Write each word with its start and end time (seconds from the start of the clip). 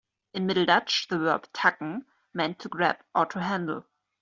In 0.33 0.47
Middle 0.47 0.65
Dutch, 0.65 1.09
the 1.09 1.19
verb 1.19 1.45
"tacken" 1.53 2.05
meant 2.33 2.57
to 2.61 2.69
grab 2.69 2.97
or 3.13 3.27
to 3.27 3.39
handle. 3.39 3.85